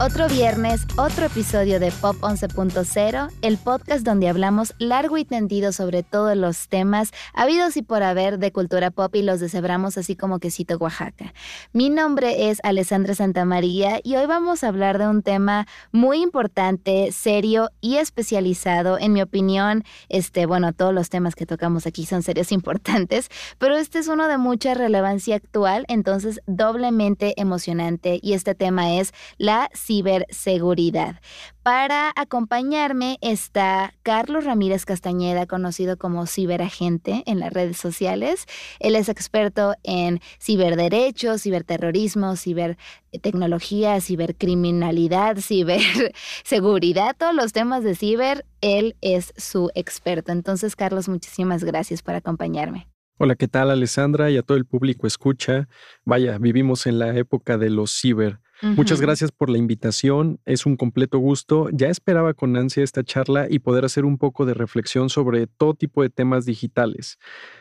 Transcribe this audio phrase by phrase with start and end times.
[0.00, 6.04] Otro viernes, otro episodio de Pop 11.0, el podcast donde hablamos largo y tendido sobre
[6.04, 10.38] todos los temas habidos y por haber de cultura pop y los deshebramos así como
[10.38, 11.34] quesito Oaxaca.
[11.72, 17.10] Mi nombre es Alessandra Santamaría y hoy vamos a hablar de un tema muy importante,
[17.10, 19.00] serio y especializado.
[19.00, 23.30] En mi opinión, este, bueno, todos los temas que tocamos aquí son serios e importantes,
[23.58, 29.12] pero este es uno de mucha relevancia actual, entonces doblemente emocionante y este tema es
[29.38, 31.16] la ciberseguridad.
[31.62, 38.44] Para acompañarme está Carlos Ramírez Castañeda, conocido como ciberagente en las redes sociales.
[38.80, 48.94] Él es experto en ciberderechos, ciberterrorismo, cibertecnología, cibercriminalidad, ciberseguridad, todos los temas de ciber, él
[49.00, 50.32] es su experto.
[50.32, 52.88] Entonces, Carlos, muchísimas gracias por acompañarme.
[53.16, 55.66] Hola, ¿qué tal Alessandra y a todo el público escucha?
[56.04, 60.76] Vaya, vivimos en la época de los ciber Muchas gracias por la invitación, es un
[60.76, 61.68] completo gusto.
[61.72, 65.74] Ya esperaba con ansia esta charla y poder hacer un poco de reflexión sobre todo
[65.74, 67.18] tipo de temas digitales.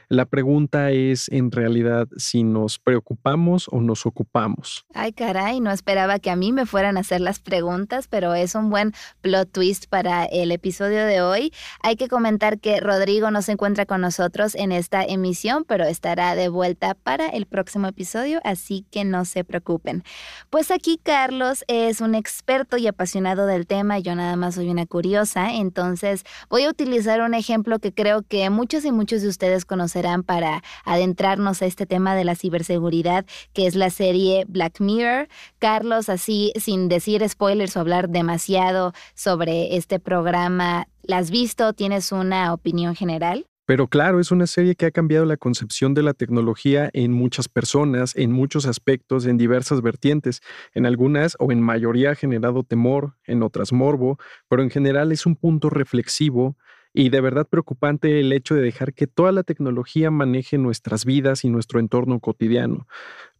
[0.09, 4.85] La pregunta es en realidad si nos preocupamos o nos ocupamos.
[4.93, 8.55] Ay, caray, no esperaba que a mí me fueran a hacer las preguntas, pero es
[8.55, 11.51] un buen plot twist para el episodio de hoy.
[11.83, 16.35] Hay que comentar que Rodrigo no se encuentra con nosotros en esta emisión, pero estará
[16.35, 20.05] de vuelta para el próximo episodio, así que no se preocupen.
[20.49, 24.85] Pues aquí Carlos es un experto y apasionado del tema, yo nada más soy una
[24.85, 29.65] curiosa, entonces voy a utilizar un ejemplo que creo que muchos y muchos de ustedes
[29.65, 34.79] conocen serán para adentrarnos a este tema de la ciberseguridad, que es la serie Black
[34.79, 35.27] Mirror.
[35.57, 41.73] Carlos, así sin decir spoilers o hablar demasiado sobre este programa, ¿la has visto?
[41.73, 43.47] ¿Tienes una opinión general?
[43.65, 47.49] Pero claro, es una serie que ha cambiado la concepción de la tecnología en muchas
[47.49, 50.41] personas, en muchos aspectos, en diversas vertientes.
[50.75, 55.25] En algunas o en mayoría ha generado temor, en otras morbo, pero en general es
[55.25, 56.55] un punto reflexivo
[56.97, 61.43] y de verdad preocupante el hecho de dejar que toda la tecnología maneje nuestras vidas
[61.45, 62.87] y nuestro entorno cotidiano.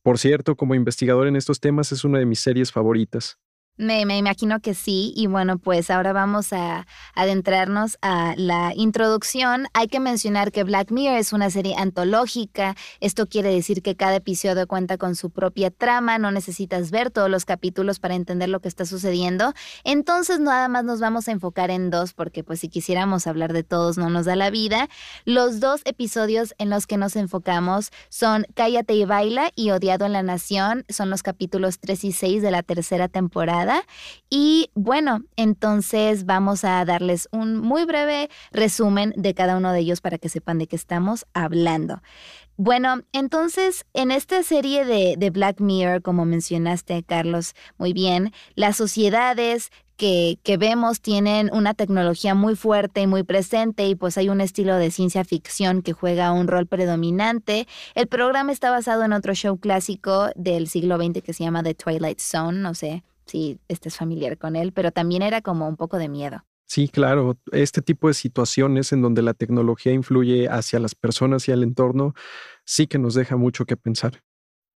[0.04, 3.40] Por cierto, como investigador en estos temas es una de mis series favoritas.
[3.78, 5.14] Me, imagino que sí.
[5.16, 9.68] Y bueno, pues ahora vamos a adentrarnos a la introducción.
[9.74, 12.76] Hay que mencionar que Black Mirror es una serie antológica.
[13.02, 16.18] Esto quiere decir que cada episodio cuenta con su propia trama.
[16.18, 19.54] No necesitas ver todos los capítulos para entender lo que está sucediendo.
[19.84, 23.64] Entonces, nada más nos vamos a enfocar en dos, porque pues si quisiéramos hablar de
[23.64, 24.90] todos no nos da la vida.
[25.24, 30.14] Los dos episodios en los que nos enfocamos son Cállate y Baila y Odiado en
[30.14, 30.84] la Nación.
[30.90, 33.67] Son los capítulos 3 y 6 de la tercera temporada.
[34.30, 40.02] Y bueno, entonces vamos a darles un muy breve resumen de cada uno de ellos
[40.02, 42.02] para que sepan de qué estamos hablando.
[42.60, 49.70] Bueno, entonces en esta serie de, Black Mirror, como mencionaste, Carlos, muy bien, las sociedades
[49.96, 54.42] que, que, vemos tienen una tecnología muy fuerte y muy presente y pues hay un
[54.42, 57.68] estilo de ciencia ficción que juega un rol predominante.
[57.94, 61.76] El programa está basado en otro show clásico del siglo XX que se llama The
[61.76, 65.98] Twilight Zone, no sé si estés familiar con él, pero también era como un poco
[65.98, 66.44] de miedo.
[66.66, 67.38] Sí, claro.
[67.52, 72.14] Este tipo de situaciones en donde la tecnología influye hacia las personas y al entorno,
[72.66, 74.22] sí que nos deja mucho que pensar.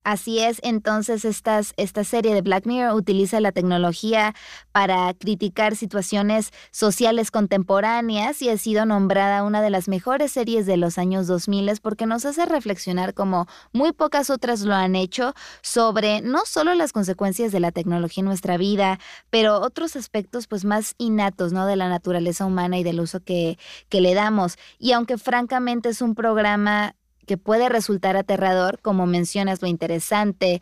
[0.04, 4.34] Así es, entonces estas, esta serie de Black Mirror utiliza la tecnología
[4.72, 10.78] para criticar situaciones sociales contemporáneas y ha sido nombrada una de las mejores series de
[10.78, 16.22] los años 2000 porque nos hace reflexionar como muy pocas otras lo han hecho sobre
[16.22, 20.96] no solo las consecuencias de la tecnología en nuestra vida, pero otros aspectos pues más
[20.98, 21.68] innatos, ¿no?
[21.68, 24.58] De la naturaleza humana y del uso que, que le damos.
[24.80, 26.96] Y aunque francamente es un programa
[27.32, 30.62] que puede resultar aterrador, como mencionas, lo interesante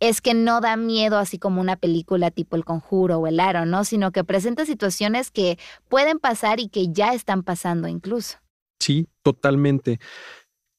[0.00, 3.66] es que no da miedo así como una película tipo El Conjuro o El Aro,
[3.66, 3.84] ¿no?
[3.84, 5.58] Sino que presenta situaciones que
[5.90, 8.38] pueden pasar y que ya están pasando incluso.
[8.80, 10.00] Sí, totalmente.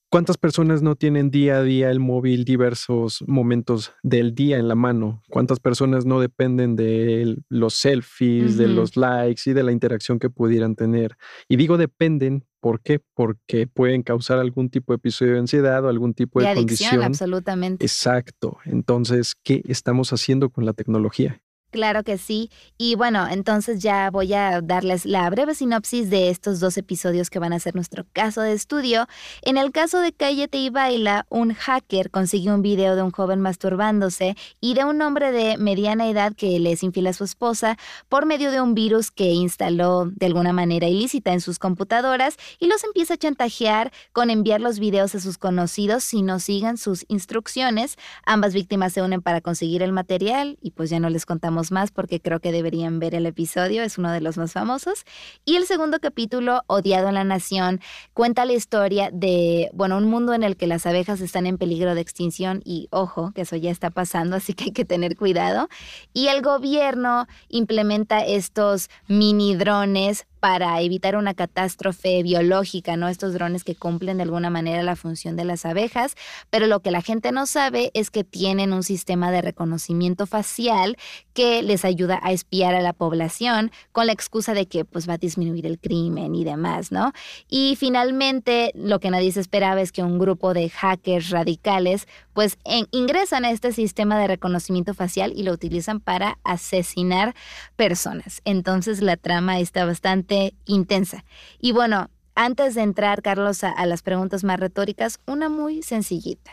[0.09, 4.75] ¿Cuántas personas no tienen día a día el móvil diversos momentos del día en la
[4.75, 5.21] mano?
[5.29, 10.31] ¿Cuántas personas no dependen de los selfies, de los likes y de la interacción que
[10.31, 11.15] pudieran tener?
[11.47, 12.99] Y digo dependen, ¿por qué?
[13.13, 17.03] Porque pueden causar algún tipo de episodio de ansiedad o algún tipo de, de adicción,
[17.03, 17.85] absolutamente.
[17.85, 18.57] Exacto.
[18.65, 21.41] Entonces, ¿qué estamos haciendo con la tecnología?
[21.69, 22.49] Claro que sí.
[22.77, 27.39] Y bueno, entonces ya voy a darles la breve sinopsis de estos dos episodios que
[27.39, 29.05] van a ser nuestro caso de estudio.
[29.41, 33.41] En el caso de Cállate y Baila, un hacker consiguió un video de un joven
[33.41, 37.77] masturbándose y de un hombre de mediana edad que le es infiel a su esposa
[38.07, 42.67] por medio de un virus que instaló de alguna manera ilícita en sus computadoras y
[42.67, 47.03] los empieza a chantajear con enviar los videos a sus conocidos si no sigan sus
[47.09, 47.97] instrucciones.
[48.25, 51.91] Ambas víctimas se unen para conseguir el material y pues ya no les contamos más
[51.91, 55.05] porque creo que deberían ver el episodio, es uno de los más famosos.
[55.45, 57.81] Y el segundo capítulo, Odiado en la Nación,
[58.13, 61.95] cuenta la historia de, bueno, un mundo en el que las abejas están en peligro
[61.95, 65.69] de extinción y ojo, que eso ya está pasando, así que hay que tener cuidado.
[66.13, 73.07] Y el gobierno implementa estos mini drones para evitar una catástrofe biológica, ¿no?
[73.07, 76.15] Estos drones que cumplen de alguna manera la función de las abejas,
[76.49, 80.97] pero lo que la gente no sabe es que tienen un sistema de reconocimiento facial
[81.33, 85.13] que les ayuda a espiar a la población con la excusa de que pues va
[85.13, 87.11] a disminuir el crimen y demás, ¿no?
[87.49, 92.57] Y finalmente lo que nadie se esperaba es que un grupo de hackers radicales pues
[92.91, 97.33] ingresan a este sistema de reconocimiento facial y lo utilizan para asesinar
[97.75, 98.41] personas.
[98.45, 100.26] Entonces la trama está bastante
[100.65, 101.23] intensa.
[101.59, 106.51] Y bueno, antes de entrar, Carlos, a, las preguntas más retóricas, una muy sencillita.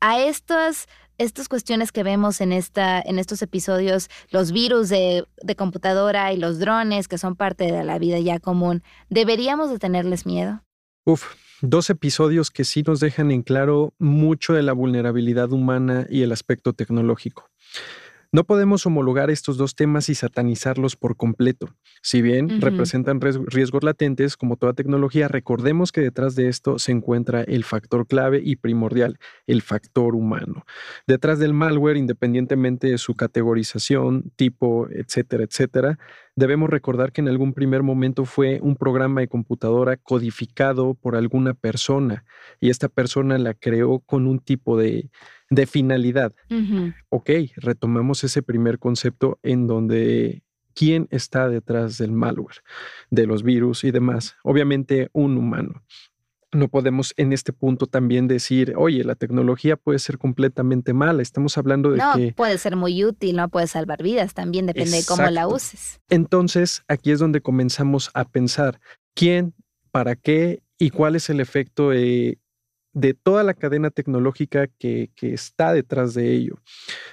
[0.00, 0.88] A estas
[1.18, 6.36] estas cuestiones que vemos en, esta, en estos episodios, los virus de, de, computadora y
[6.36, 10.64] los drones que son parte de la vida ya común, ¿deberíamos de tenerles miedo?
[11.04, 11.26] Uf,
[11.64, 16.32] Dos episodios que sí nos dejan en claro mucho de la vulnerabilidad humana y el
[16.32, 17.48] aspecto tecnológico.
[18.34, 21.68] No podemos homologar estos dos temas y satanizarlos por completo.
[22.00, 27.42] Si bien representan riesgos latentes, como toda tecnología, recordemos que detrás de esto se encuentra
[27.42, 30.64] el factor clave y primordial, el factor humano.
[31.06, 35.98] Detrás del malware, independientemente de su categorización, tipo, etcétera, etcétera,
[36.34, 41.52] debemos recordar que en algún primer momento fue un programa de computadora codificado por alguna
[41.52, 42.24] persona
[42.60, 45.10] y esta persona la creó con un tipo de
[45.54, 46.32] de finalidad.
[47.10, 50.42] Ok, retomamos ese primer concepto en donde
[50.74, 52.62] quién está detrás del malware,
[53.10, 54.34] de los virus y demás.
[54.44, 55.82] Obviamente un humano.
[56.54, 61.22] No podemos en este punto también decir, oye, la tecnología puede ser completamente mala.
[61.22, 62.32] Estamos hablando de no, que...
[62.32, 66.00] puede ser muy útil, no puede salvar vidas, también depende de cómo la uses.
[66.08, 68.80] Entonces, aquí es donde comenzamos a pensar
[69.14, 69.54] quién,
[69.90, 72.38] para qué y cuál es el efecto de
[72.92, 76.58] de toda la cadena tecnológica que, está detrás de ello.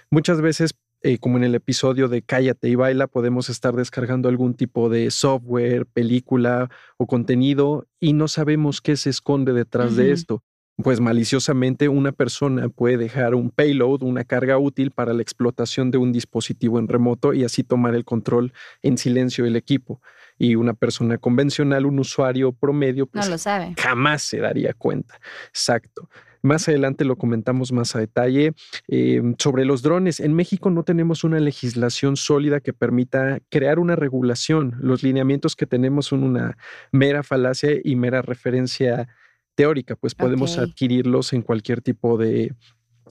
[0.09, 4.53] Muchas veces eh, como en el episodio de Cállate y Baila, podemos estar descargando algún
[4.53, 10.43] tipo de software, película o contenido y no sabemos qué se esconde detrás de esto.
[10.81, 15.97] Pues maliciosamente una persona puede dejar un payload, una carga útil para la explotación de
[15.97, 20.01] un dispositivo en remoto y así tomar el control en silencio del equipo
[20.39, 23.75] y una persona convencional, un usuario promedio, pues no lo sabe.
[23.77, 25.19] jamás se daría cuenta.
[25.50, 26.09] Exacto.
[26.41, 28.53] Más adelante lo comentamos más a detalle.
[28.88, 33.97] Em, sobre los drones, en México no tenemos una legislación sólida que permita crear una
[33.97, 34.75] regulación.
[34.80, 36.57] Los lineamientos que tenemos son una
[36.94, 39.09] mera falacia y mera referencia
[39.56, 42.53] teórica, pues podemos adquirirlos en cualquier tipo de,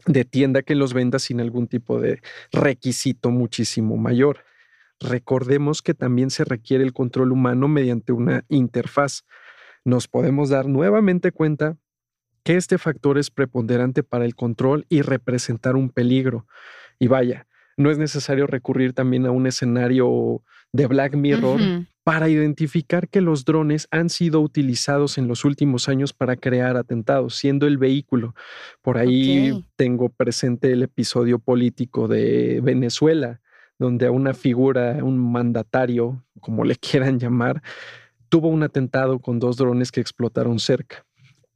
[0.06, 4.47] de tienda que los venda sin algún tipo de requisito muchísimo mayor.
[5.00, 9.24] Recordemos que también se requiere el control humano mediante una interfaz.
[9.84, 11.76] Nos podemos dar nuevamente cuenta
[12.42, 16.46] que este factor es preponderante para el control y representar un peligro.
[16.98, 17.46] Y vaya,
[17.76, 20.42] no es necesario recurrir también a un escenario
[20.72, 21.60] de Black Mirror
[22.02, 27.34] para identificar que los drones han sido utilizados en los últimos años para crear atentados,
[27.34, 28.34] siendo el vehículo.
[28.82, 33.40] Por ahí tengo presente el episodio político de Venezuela,
[33.78, 37.62] donde a una figura, un mandatario, como le quieran llamar,
[38.28, 41.04] tuvo un atentado con dos drones que explotaron cerca.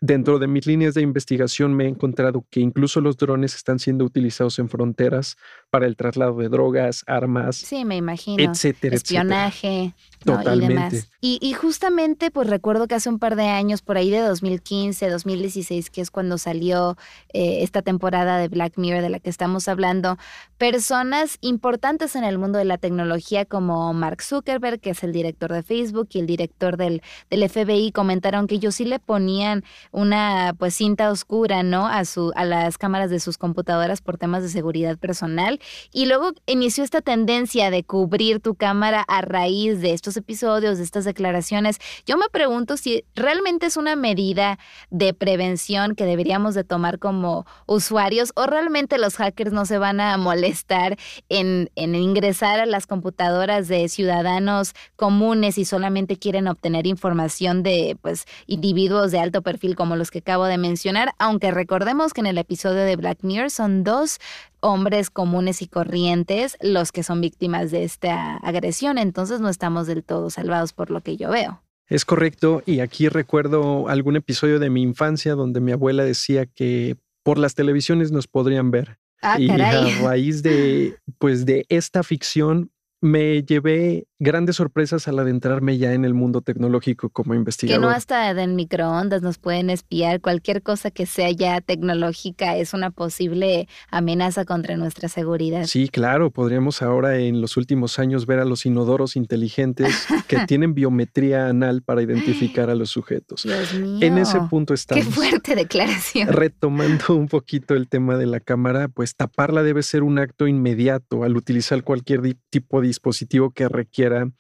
[0.01, 4.05] Dentro de mis líneas de investigación me he encontrado que incluso los drones están siendo
[4.05, 5.37] utilizados en fronteras
[5.73, 8.43] para el traslado de drogas, armas, sí, me imagino.
[8.43, 11.05] etcétera, espionaje, Totalmente.
[11.23, 15.09] y, y, justamente, pues recuerdo que hace un par de años, por ahí de 2015,
[15.09, 16.99] 2016, que es cuando salió
[17.33, 20.19] eh, esta temporada de Black Mirror de la que estamos hablando,
[20.59, 25.55] personas importantes en el mundo de la tecnología como Mark Zuckerberg, que es el director
[25.55, 27.01] de Facebook, y el director del,
[27.31, 31.87] del FBI, comentaron que ellos sí le ponían una pues cinta oscura, ¿no?
[31.87, 35.61] A, su, a las cámaras de sus computadoras por temas de seguridad personal
[35.93, 40.85] y luego inició esta tendencia de cubrir tu cámara a raíz de estos episodios, de
[40.85, 41.79] estas declaraciones.
[42.07, 44.59] Yo me pregunto si realmente es una medida
[44.91, 50.01] de prevención que deberíamos de tomar como usuarios o realmente los hackers no se van
[50.01, 50.97] a molestar
[51.29, 57.97] en, en ingresar a las computadoras de ciudadanos comunes y solamente quieren obtener información de
[58.01, 62.27] pues individuos de alto perfil como los que acabo de mencionar, aunque recordemos que en
[62.27, 64.19] el episodio de Black Mirror son dos
[64.63, 70.03] hombres comunes y corrientes los que son víctimas de esta agresión, entonces no estamos del
[70.03, 71.63] todo salvados por lo que yo veo.
[71.89, 76.97] Es correcto, y aquí recuerdo algún episodio de mi infancia donde mi abuela decía que
[77.23, 78.99] por las televisiones nos podrían ver.
[79.21, 79.93] Ah, y caray.
[79.93, 82.72] a raíz de, pues, de esta ficción,
[83.03, 87.83] me llevé grandes sorpresas al adentrarme ya en el mundo tecnológico como Que investigador.
[87.83, 92.93] no hasta en microondas nos pueden espiar, cualquier cosa que sea ya tecnológica es una
[92.93, 95.65] posible amenaza contra nuestra seguridad.
[95.65, 100.73] Sí, claro, podríamos ahora en los últimos años ver a los inodoros inteligentes que tienen
[100.75, 103.43] biometría anal para identificar a los sujetos.
[103.43, 103.99] Dios mío.
[104.01, 105.07] En ese punto Qué estamos.
[105.07, 106.29] fuerte declaración.
[106.29, 111.25] Retomando un poquito el tema de la cámara, pues taparla debe ser un acto inmediato
[111.25, 114.31] al utilizar cualquier tipo de dispositivo que requiera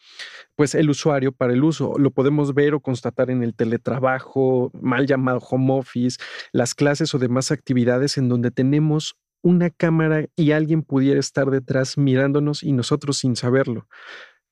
[0.56, 1.94] pues el usuario para el uso.
[1.98, 6.18] Lo podemos ver o constatar en el teletrabajo, mal llamado home office,
[6.52, 11.98] las clases o demás actividades en donde tenemos una cámara y alguien pudiera estar detrás
[11.98, 13.88] mirándonos y nosotros sin saberlo.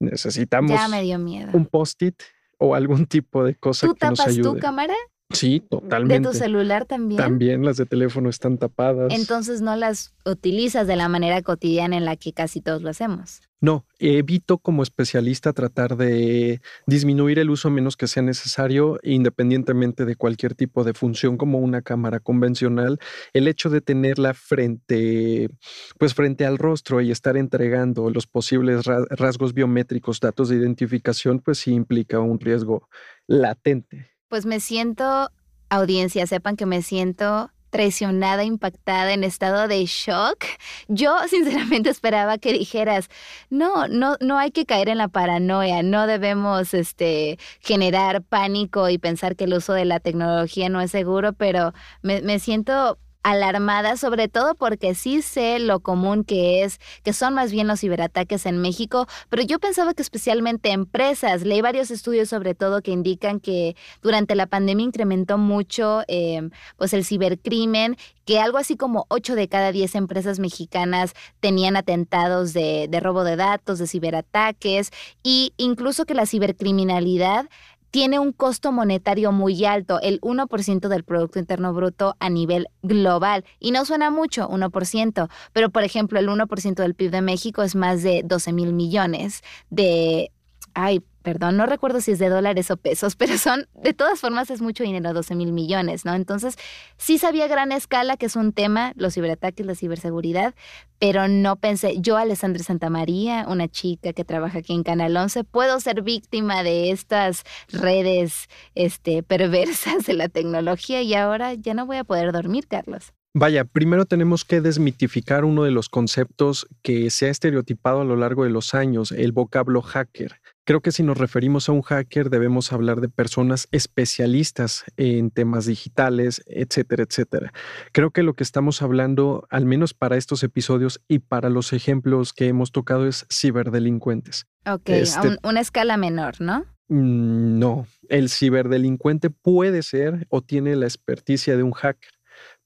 [0.00, 1.50] Necesitamos Ya me dio miedo.
[1.52, 2.21] un post-it
[2.59, 4.61] o algún tipo de cosa ¿Tú que nos tapas tu ayude.
[4.61, 4.95] cámara
[5.32, 6.28] Sí, de totalmente.
[6.28, 7.18] tu celular también?
[7.18, 9.12] También las de teléfono están tapadas.
[9.14, 13.40] Entonces no las utilizas de la manera cotidiana en la que casi todos lo hacemos.
[13.62, 20.16] No, evito como especialista tratar de disminuir el uso menos que sea necesario, independientemente de
[20.16, 22.99] cualquier tipo de función como una cámara convencional.
[23.34, 25.50] El hecho de tenerla frente,
[25.99, 31.40] pues frente al rostro y estar entregando los posibles ra- rasgos biométricos, datos de identificación,
[31.40, 32.88] pues sí implica un riesgo
[33.26, 34.08] latente.
[34.30, 35.32] Pues me siento,
[35.70, 40.44] audiencia, sepan que me siento traicionada, impactada, en estado de shock.
[40.87, 43.10] Yo sinceramente esperaba que dijeras,
[43.50, 48.99] no, no, no hay que caer en la paranoia, no debemos este, generar pánico y
[48.99, 51.72] pensar que el uso de la tecnología no es seguro, pero
[52.02, 57.34] me, me siento alarmada, sobre todo porque sí sé lo común que es, que son
[57.34, 62.28] más bien los ciberataques en México, pero yo pensaba que especialmente empresas, leí varios estudios
[62.28, 68.38] sobre todo que indican que durante la pandemia incrementó mucho eh, pues el cibercrimen, que
[68.38, 73.36] algo así como 8 de cada 10 empresas mexicanas tenían atentados de, de robo de
[73.36, 74.90] datos, de ciberataques,
[75.22, 77.48] y incluso que la cibercriminalidad
[77.90, 83.44] tiene un costo monetario muy alto, el 1% del Producto Interno Bruto a nivel global.
[83.59, 87.75] Y no suena mucho, 1%, pero por ejemplo el 1% del PIB de México es
[87.75, 90.32] más de 12 mil millones de...
[90.73, 94.50] Ay, perdón, no recuerdo si es de dólares o pesos, pero son, de todas formas
[94.50, 96.14] es mucho dinero, 12 mil millones, ¿no?
[96.14, 96.56] Entonces,
[96.96, 100.54] sí sabía a gran escala que es un tema, los ciberataques, la ciberseguridad,
[100.98, 105.80] pero no pensé, yo, Alessandra Santamaría, una chica que trabaja aquí en Canal 11, puedo
[105.80, 111.96] ser víctima de estas redes este, perversas de la tecnología y ahora ya no voy
[111.96, 113.12] a poder dormir, Carlos.
[113.32, 118.16] Vaya, primero tenemos que desmitificar uno de los conceptos que se ha estereotipado a lo
[118.16, 120.40] largo de los años, el vocablo hacker.
[120.64, 125.66] Creo que si nos referimos a un hacker debemos hablar de personas especialistas en temas
[125.66, 127.52] digitales, etcétera, etcétera.
[127.92, 132.32] Creo que lo que estamos hablando, al menos para estos episodios y para los ejemplos
[132.32, 134.46] que hemos tocado, es ciberdelincuentes.
[134.66, 136.64] Ok, a Este- un- una escala menor, ¿no?
[136.88, 142.10] Mm, No, el ciberdelincuente puede ser o tiene la experticia de un hacker,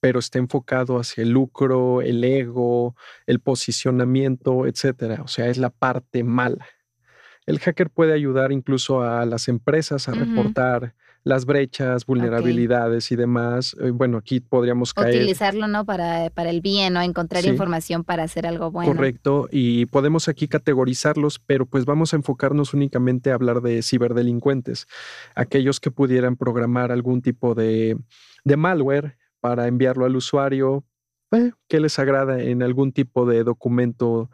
[0.05, 2.95] pero está enfocado hacia el lucro, el ego,
[3.27, 5.23] el posicionamiento, etcétera.
[5.23, 6.67] O sea, es la parte mala.
[7.47, 13.75] El hacker puede ayudar incluso a las empresas a reportar las brechas, vulnerabilidades y demás.
[13.81, 15.17] Eh, Bueno, aquí podríamos caer.
[15.17, 15.87] Utilizarlo, ¿no?
[15.87, 17.01] Para, para el bien, ¿no?
[17.01, 17.49] Encontrar Sí.
[17.49, 18.93] información para hacer algo bueno.
[18.93, 24.87] Correcto, y podemos aquí categorizarlos, pero pues vamos a enfocarnos únicamente a hablar de ciberdelincuentes,
[25.35, 27.97] aquellos que pudieran programar algún tipo de,
[28.45, 30.87] de malware para enviarlo al usuario,
[31.31, 34.31] eh, que les agrada en algún tipo de documento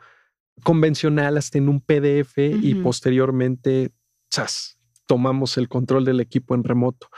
[0.63, 3.91] convencional, hasta en un PDF, y posteriormente,
[4.33, 4.79] ¡zas!
[5.07, 7.09] tomamos el control del equipo en remoto.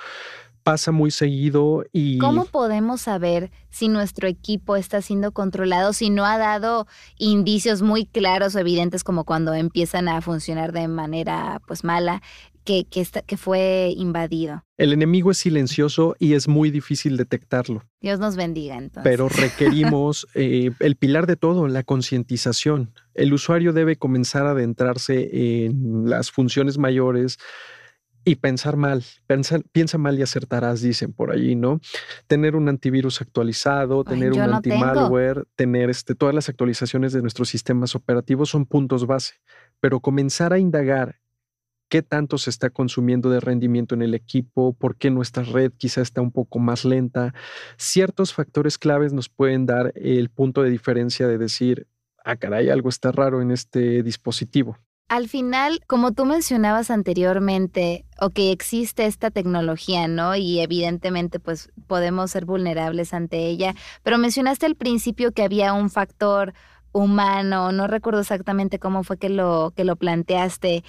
[0.62, 2.16] Pasa muy seguido y...
[2.16, 6.86] ¿Cómo podemos saber si nuestro equipo está siendo controlado, si no ha dado
[7.18, 12.22] indicios muy claros o evidentes como cuando empiezan a funcionar de manera pues mala?
[12.64, 14.64] Que, que, que fue invadido.
[14.76, 17.84] El enemigo es silencioso y es muy difícil detectarlo.
[18.00, 19.02] Dios nos bendiga entonces.
[19.04, 22.92] Pero requerimos eh, el pilar de todo, la concientización.
[23.14, 27.38] El usuario debe comenzar a adentrarse en las funciones mayores,
[28.24, 29.04] y pensar mal,
[29.72, 31.80] piensa mal y acertarás, dicen por allí, ¿no?
[32.26, 37.94] Tener un antivirus actualizado, tener un anti-malware, tener este, todas las actualizaciones de nuestros sistemas
[37.96, 39.34] operativos son puntos base,
[39.80, 41.16] pero comenzar a indagar
[41.92, 46.00] qué tanto se está consumiendo de rendimiento en el equipo, por qué nuestra red quizá
[46.00, 47.34] está un poco más lenta.
[47.76, 51.86] Ciertos factores claves nos pueden dar el punto de diferencia de decir,
[52.24, 54.78] ah, caray, algo está raro en este dispositivo.
[55.08, 60.34] Al final, como tú mencionabas anteriormente, o que existe esta tecnología, ¿no?
[60.34, 65.90] Y evidentemente, pues podemos ser vulnerables ante ella, pero mencionaste al principio que había un
[65.90, 66.54] factor
[66.92, 70.84] humano, no recuerdo exactamente cómo fue que lo, que lo planteaste.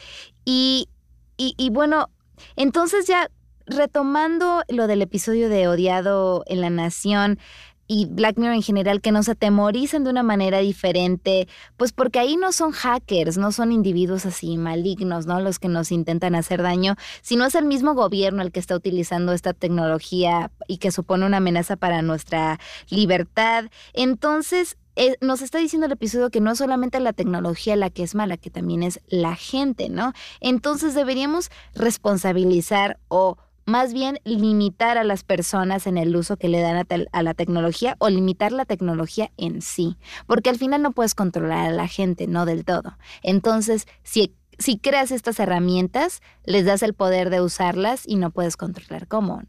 [0.46, 0.90] Y,
[1.38, 2.10] y, bueno,
[2.56, 3.30] entonces ya
[3.66, 7.40] retomando lo del episodio de Odiado en la Nación,
[7.88, 12.38] y Black Mirror en general que nos atemoricen de una manera diferente, pues porque ahí
[12.38, 15.40] no son hackers, no son individuos así malignos, ¿no?
[15.42, 19.34] Los que nos intentan hacer daño, sino es el mismo gobierno el que está utilizando
[19.34, 23.66] esta tecnología y que supone una amenaza para nuestra libertad.
[23.94, 24.78] Entonces,
[25.22, 28.38] nos está diciendo el episodio que no es solamente la tecnología la que es mala,
[28.38, 30.14] que también es la gente, ¿no?
[30.40, 36.62] Entonces deberíamos responsabilizar o más bien limitar a las personas en el uso que le
[36.62, 39.98] dan a, la tecnología o limitar la tecnología en sí,
[40.28, 42.98] porque al final no puedes controlar a la gente, no del todo.
[43.22, 48.58] Entonces, si, si creas estas herramientas, les das el poder de usarlas y no puedes
[48.58, 49.42] controlar cómo.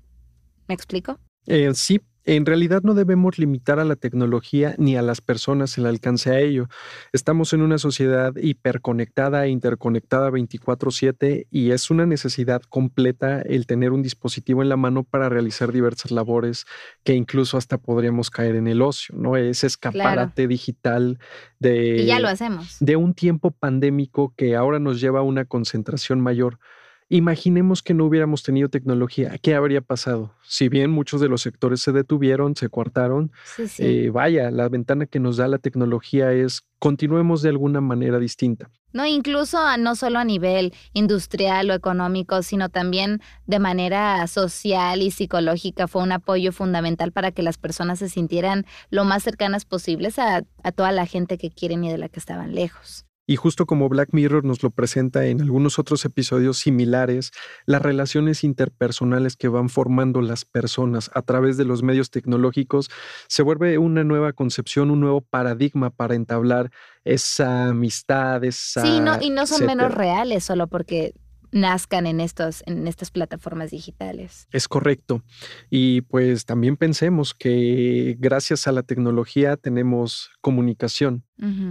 [0.69, 1.19] ¿Me explico?
[1.47, 5.87] Eh, sí, en realidad no debemos limitar a la tecnología ni a las personas el
[5.87, 6.69] alcance a ello.
[7.12, 13.93] Estamos en una sociedad hiperconectada e interconectada 24/7 y es una necesidad completa el tener
[13.93, 16.64] un dispositivo en la mano para realizar diversas labores
[17.02, 19.37] que incluso hasta podríamos caer en el ocio, ¿no?
[19.37, 21.19] Ese escaparate digital
[21.59, 21.97] de...
[22.02, 22.76] Y ya lo hacemos.
[22.81, 26.59] De un tiempo pandémico que ahora nos lleva a una concentración mayor.
[27.08, 30.32] Imaginemos que no hubiéramos tenido tecnología, ¿qué habría pasado?
[30.42, 33.30] Si bien muchos de los sectores se detuvieron, se coartaron,
[33.78, 38.70] eh, vaya, la ventana que nos da la tecnología es continuemos de alguna manera distinta.
[38.92, 45.11] No, incluso no solo a nivel industrial o económico, sino también de manera social y
[45.11, 50.18] psicológica fue un apoyo fundamental para que las personas se sintieran lo más cercanas posibles
[50.18, 53.04] a, a toda la gente que quieren y de la que estaban lejos.
[53.26, 57.31] Y justo como Black Mirror nos lo presenta en algunos otros episodios similares,
[57.64, 62.91] las relaciones interpersonales que van formando las personas a través de los medios tecnológicos
[63.28, 66.71] se vuelve una nueva concepción, un nuevo paradigma para entablar
[67.04, 68.82] esa amistad, esa...
[68.82, 71.15] Sí, y no son menos reales solo porque
[71.54, 74.49] nazcan en, estos, en estas plataformas digitales.
[74.50, 75.23] Es correcto.
[75.71, 81.23] Y pues también pensemos que gracias a la tecnología tenemos comunicación,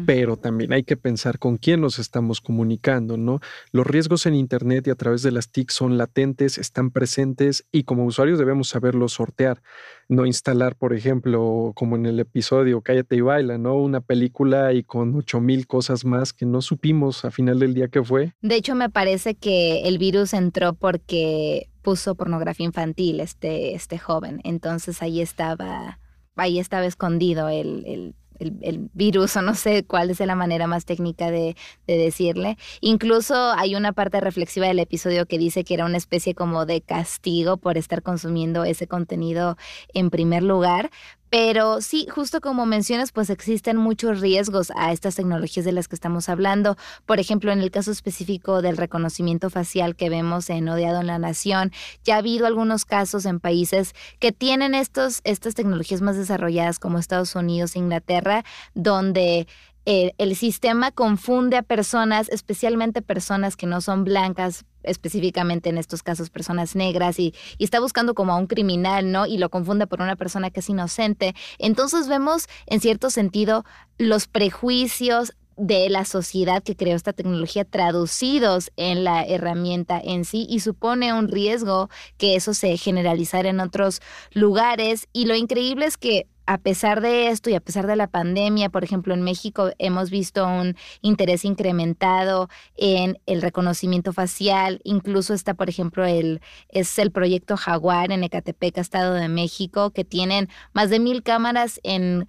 [0.05, 3.39] pero también hay que pensar con quién nos estamos comunicando, ¿no?
[3.71, 7.83] Los riesgos en Internet y a través de las TIC son latentes, están presentes y
[7.83, 9.61] como usuarios debemos saberlos sortear,
[10.09, 13.75] no instalar, por ejemplo, como en el episodio Cállate y baila, ¿no?
[13.75, 17.87] Una película y con ocho mil cosas más que no supimos a final del día
[17.87, 18.33] que fue.
[18.41, 24.41] De hecho, me parece que el virus entró porque puso pornografía infantil este, este joven,
[24.43, 25.99] entonces ahí estaba
[26.35, 30.85] ahí estaba escondido el, el el, virus o no sé cuál es la manera más
[30.85, 31.55] técnica de,
[31.87, 32.57] de, decirle.
[32.81, 36.81] Incluso hay una parte reflexiva del episodio que dice que era una especie como de
[36.81, 39.57] castigo por estar consumiendo ese contenido
[39.93, 40.91] en primer lugar,
[41.33, 45.95] pero sí, justo como mencionas, pues existen muchos riesgos a estas tecnologías de las que
[45.95, 46.77] estamos hablando.
[47.07, 51.17] Por ejemplo, en el caso específico del reconocimiento facial que vemos en Odiado en la
[51.17, 51.71] Nación,
[52.03, 56.99] ya ha habido algunos casos en países que tienen estos, estas tecnologías más desarrolladas como
[56.99, 59.47] Estados Unidos Inglaterra, donde
[59.85, 66.03] eh, el, sistema confunde a personas, especialmente personas que no son blancas, específicamente en estos
[66.03, 69.25] casos personas negras, y, y, está buscando como a un criminal, ¿no?
[69.25, 71.35] Y lo confunde por una persona que es inocente.
[71.59, 73.65] Entonces vemos, en cierto sentido,
[73.97, 80.47] los prejuicios de la sociedad que creó esta tecnología traducidos en la herramienta en sí
[80.49, 85.07] y supone un riesgo que eso se generalizara en otros lugares.
[85.13, 88.69] Y lo increíble es que a pesar de esto y a pesar de la pandemia,
[88.69, 94.81] por ejemplo, en México hemos visto un interés incrementado en el reconocimiento facial.
[94.83, 100.03] Incluso está, por ejemplo, el, es el proyecto Jaguar en Ecatepec, Estado de México, que
[100.03, 102.27] tienen más de mil cámaras en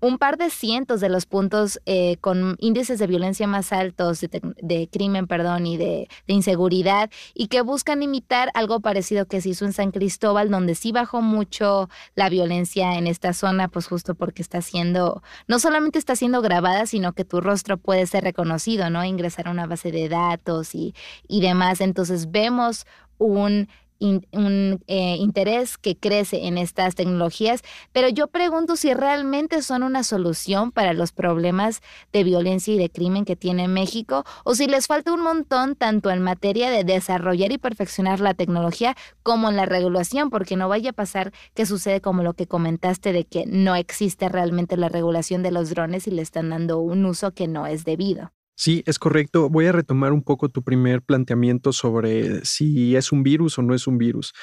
[0.00, 4.88] un par de cientos de los puntos eh, con índices de violencia más altos, de,
[4.90, 9.72] crimen, perdón, y de, inseguridad, y que buscan imitar algo parecido que se hizo en
[9.72, 14.62] San Cristóbal, donde sí bajó mucho la violencia en esta zona, pues justo porque está
[14.62, 19.04] siendo, no solamente está siendo grabada, sino que tu rostro puede ser reconocido, ¿no?
[19.04, 20.94] Ingresar a una base de datos y,
[21.28, 21.80] y demás.
[21.80, 22.86] Entonces vemos
[23.18, 23.68] un
[24.00, 30.02] un eh, interés que crece en estas tecnologías, pero yo pregunto si realmente son una
[30.02, 31.82] solución para los problemas
[32.12, 36.10] de violencia y de crimen que tiene México o si les falta un montón tanto
[36.10, 40.90] en materia de desarrollar y perfeccionar la tecnología como en la regulación, porque no vaya
[40.90, 45.42] a pasar que sucede como lo que comentaste de que no existe realmente la regulación
[45.42, 48.32] de los drones y le están dando un uso que no es debido.
[48.60, 49.48] Sí, es correcto.
[49.48, 53.74] Voy a retomar un poco tu primer planteamiento sobre si es un virus o no
[53.74, 54.34] es un virus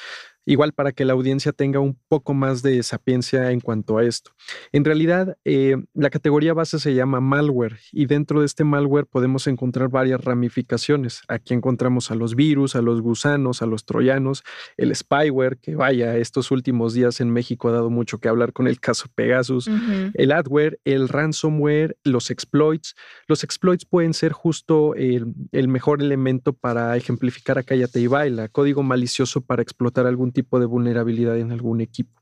[0.48, 4.30] igual para que la audiencia tenga un poco más de sapiencia en cuanto a esto.
[4.72, 9.46] En realidad, eh, la categoría base se llama malware y dentro de este malware podemos
[9.46, 11.20] encontrar varias ramificaciones.
[11.28, 14.42] Aquí encontramos a los virus, a los gusanos, a los troyanos,
[14.78, 18.66] el spyware, que vaya, estos últimos días en México ha dado mucho que hablar con
[18.68, 19.70] el caso Pegasus,
[20.14, 22.94] el adware, el ransomware, los exploits.
[23.26, 28.48] Los exploits pueden ser justo el, el mejor elemento para ejemplificar a Cállate y Baila,
[28.48, 32.20] código malicioso para explotar algún tipo de vulnerabilidad en algún equipo.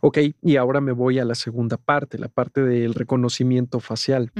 [0.00, 4.30] Ok, y ahora me voy a la segunda parte, la parte del reconocimiento facial.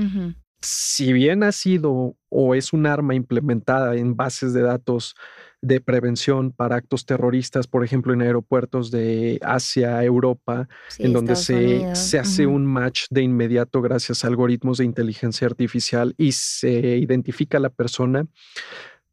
[0.61, 5.15] Si bien ha sido o es un arma implementada en bases de datos
[5.63, 11.95] de prevención para actos terroristas, por ejemplo, en aeropuertos de Asia, Europa, en donde se,
[11.95, 17.57] se hace un match de inmediato gracias a algoritmos de inteligencia artificial y se identifica
[17.57, 18.27] a la persona,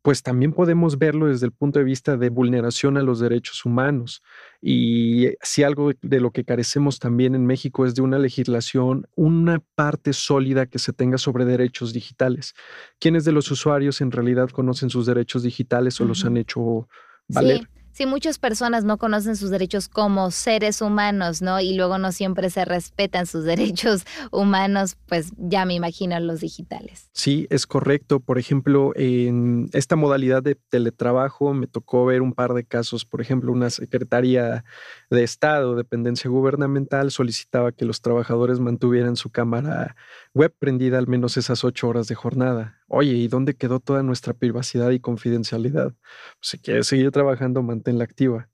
[0.02, 4.24] pues también podemos verlo desde el punto de vista de vulneración a los derechos humanos.
[4.62, 9.62] Y si algo de lo que carecemos también en México es de una legislación, una
[9.76, 12.54] parte sólida que se tenga sobre derechos digitales.
[13.00, 16.88] ¿Quiénes de los usuarios en realidad conocen sus derechos digitales o los han hecho
[17.28, 17.68] valer?
[17.92, 21.60] Si muchas personas no conocen sus derechos como seres humanos, ¿no?
[21.60, 27.10] Y luego no siempre se respetan sus derechos humanos, pues ya me imagino los digitales.
[27.14, 28.20] Sí, es correcto.
[28.20, 33.06] Por ejemplo, en esta modalidad de teletrabajo me tocó ver un par de casos.
[33.06, 34.64] Por ejemplo, una secretaria
[35.10, 39.96] de Estado, dependencia gubernamental, solicitaba que los trabajadores mantuvieran su cámara
[40.34, 42.81] web prendida al menos esas ocho horas de jornada.
[42.94, 45.94] Oye, ¿y dónde quedó toda nuestra privacidad y confidencialidad?
[45.94, 48.50] Pues, si quieres seguir trabajando, manténla activa.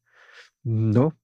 [0.64, 1.18] No.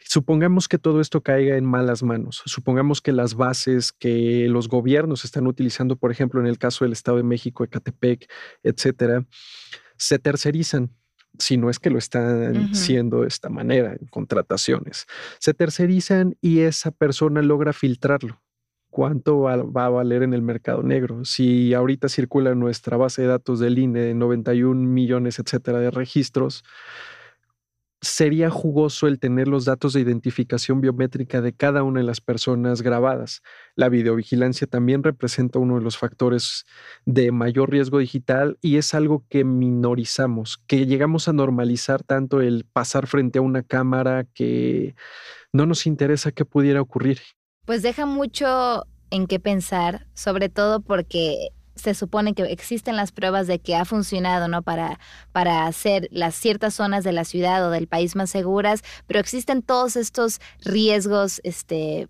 [0.00, 2.42] Supongamos que todo esto caiga en malas manos.
[2.46, 6.92] Supongamos que las bases que los gobiernos están utilizando, por ejemplo, en el caso del
[6.92, 8.28] Estado de México, Ecatepec,
[8.64, 9.24] etcétera,
[9.96, 10.90] se tercerizan
[11.38, 15.06] si no es que lo están siendo de esta manera en contrataciones.
[15.38, 18.41] Se tercerizan y esa persona logra filtrarlo
[18.92, 21.24] cuánto va, a valer en el mercado negro.
[21.24, 26.62] Si ahorita circula nuestra base de datos del INE de 91 millones, etcétera, de registros,
[28.02, 32.82] sería jugoso el tener los datos de identificación biométrica de cada una de las personas
[32.82, 33.42] grabadas.
[33.76, 36.66] La videovigilancia también representa uno de los factores
[37.06, 42.66] de mayor riesgo digital y es algo que minorizamos, que llegamos a normalizar tanto el
[42.70, 44.96] pasar frente a una cámara que
[45.52, 47.20] no nos interesa qué pudiera ocurrir
[47.64, 53.46] pues deja mucho en qué pensar, sobre todo porque se supone que existen las pruebas
[53.46, 54.62] de que ha funcionado, ¿no?
[54.62, 54.98] Para,
[55.32, 59.62] para hacer las ciertas zonas de la ciudad o del país más seguras, pero existen
[59.62, 62.08] todos estos riesgos, este,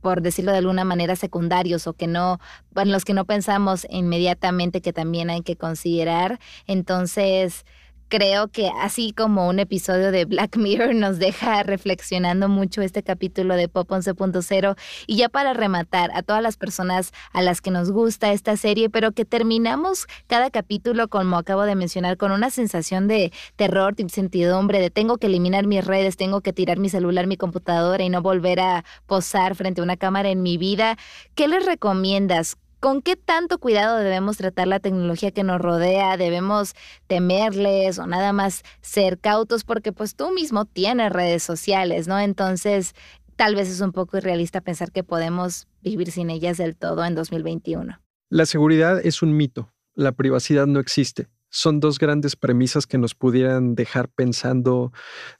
[0.00, 2.38] por decirlo de alguna manera, secundarios o que no,
[2.76, 6.38] en los que no pensamos inmediatamente que también hay que considerar.
[6.66, 7.64] Entonces,
[8.08, 13.56] creo que así como un episodio de Black Mirror nos deja reflexionando mucho este capítulo
[13.56, 17.90] de Pop 11.0 y ya para rematar a todas las personas a las que nos
[17.90, 23.08] gusta esta serie, pero que terminamos cada capítulo, como acabo de mencionar, con una sensación
[23.08, 27.26] de terror, de incertidumbre, de tengo que eliminar mis redes, tengo que tirar mi celular,
[27.26, 30.96] mi computadora y no volver a posar frente a una cámara en mi vida.
[31.34, 32.56] ¿Qué les recomiendas?
[32.84, 36.18] ¿Con qué tanto cuidado debemos tratar la tecnología que nos rodea?
[36.18, 36.74] ¿Debemos
[37.06, 39.64] temerles o nada más ser cautos?
[39.64, 42.20] Porque pues tú mismo tienes redes sociales, ¿no?
[42.20, 42.94] Entonces,
[43.36, 47.14] tal vez es un poco irrealista pensar que podemos vivir sin ellas del todo en
[47.14, 48.02] 2021.
[48.28, 51.28] La seguridad es un mito, la privacidad no existe.
[51.48, 54.92] Son dos grandes premisas que nos pudieran dejar pensando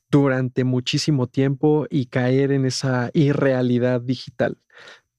[0.08, 4.56] durante muchísimo tiempo y caer en esa irrealidad digital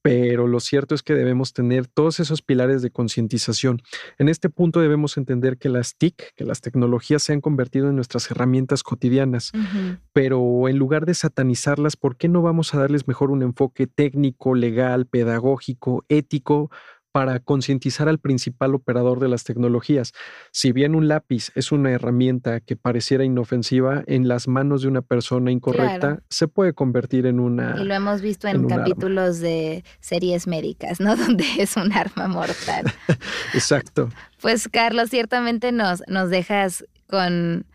[0.05, 3.81] pero lo cierto es que debemos tener todos esos pilares de concientización.
[4.19, 7.95] En este punto debemos entender que las TIC, que las tecnologías se han convertido en
[7.95, 9.51] nuestras herramientas cotidianas,
[10.13, 14.53] pero en lugar de satanizarlas, ¿por qué no vamos a darles mejor un enfoque técnico,
[14.53, 16.69] legal, pedagógico, ético?
[17.15, 20.11] Para concientizar al principal operador de las tecnologías.
[20.51, 25.01] Si bien un lápiz es una herramienta que pareciera inofensiva, en las manos de una
[25.01, 27.77] persona incorrecta se puede convertir en una...
[27.79, 31.15] Y lo hemos visto en, capítulos de series médicas, ¿no?
[31.15, 32.83] Donde es un arma mortal.
[33.53, 34.09] Exacto.
[34.41, 37.65] Pues Carlos, ciertamente nos, nos dejas con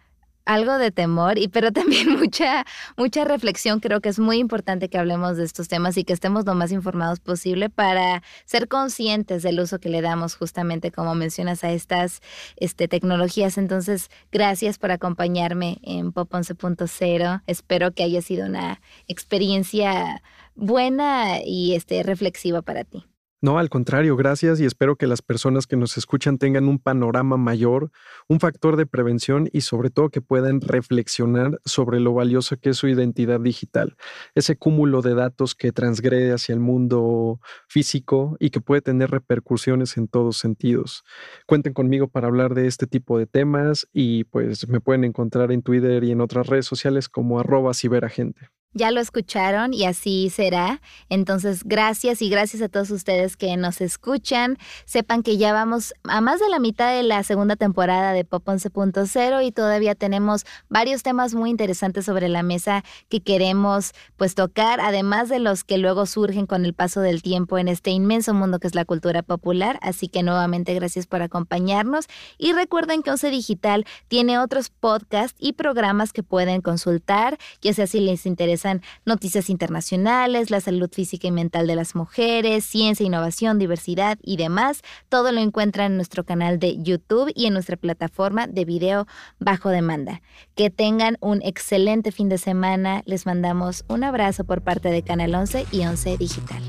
[0.50, 2.64] algo de temor, y pero también mucha,
[2.96, 3.80] mucha reflexión.
[3.80, 6.72] Creo que es muy importante que hablemos de estos temas y que estemos lo más
[6.72, 12.20] informados posible para ser conscientes del uso que le damos justamente, como mencionas, a estas
[12.56, 13.58] este, tecnologías.
[13.58, 17.42] Entonces, gracias por acompañarme en Pop 11.0.
[17.46, 20.22] Espero que haya sido una experiencia
[20.56, 23.09] buena y este, reflexiva para ti.
[23.42, 27.38] No, al contrario, gracias y espero que las personas que nos escuchan tengan un panorama
[27.38, 27.90] mayor,
[28.28, 32.76] un factor de prevención y sobre todo que puedan reflexionar sobre lo valioso que es
[32.76, 33.96] su identidad digital,
[34.34, 39.96] ese cúmulo de datos que transgrede hacia el mundo físico y que puede tener repercusiones
[39.96, 41.02] en todos sentidos.
[41.46, 45.62] Cuenten conmigo para hablar de este tipo de temas y pues me pueden encontrar en
[45.62, 48.50] Twitter y en otras redes sociales como arroba ciberagente.
[48.72, 50.80] Ya lo escucharon y así será.
[51.08, 54.58] Entonces, gracias y gracias a todos ustedes que nos escuchan.
[54.84, 58.46] Sepan que ya vamos a más de la mitad de la segunda temporada de Pop
[58.46, 64.80] 11.0 y todavía tenemos varios temas muy interesantes sobre la mesa que queremos pues tocar,
[64.80, 68.60] además de los que luego surgen con el paso del tiempo en este inmenso mundo
[68.60, 69.80] que es la cultura popular.
[69.82, 72.06] Así que nuevamente gracias por acompañarnos
[72.38, 77.88] y recuerden que Once Digital tiene otros podcasts y programas que pueden consultar, ya sea
[77.88, 78.59] si les interesa
[79.04, 84.82] noticias internacionales, la salud física y mental de las mujeres, ciencia, innovación, diversidad y demás.
[85.08, 89.06] Todo lo encuentran en nuestro canal de YouTube y en nuestra plataforma de video
[89.38, 90.22] bajo demanda.
[90.54, 93.02] Que tengan un excelente fin de semana.
[93.06, 96.62] Les mandamos un abrazo por parte de Canal 11 y 11 Digital.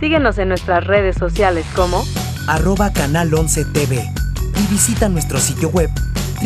[0.00, 2.04] Síguenos en nuestras redes sociales como
[2.46, 4.04] arroba canal 11 TV
[4.58, 5.88] y visita nuestro sitio web